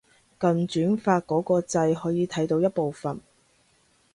[0.39, 3.21] 撳轉發嗰個掣可以睇到一部分